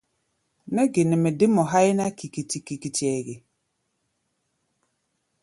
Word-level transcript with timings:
Nɛ́ 0.73 0.85
ge 0.93 1.01
nɛ 1.09 1.15
mɛ 1.23 1.29
dé 1.39 1.45
mɔ 1.55 1.63
háí 1.71 1.89
ná 1.99 2.05
kikiti-kikitiʼɛ 2.17 3.19
ge? 3.25 3.35